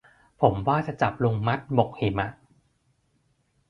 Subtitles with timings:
[0.41, 2.29] ผมว่าจะจับลุงมัดหมกหิมะ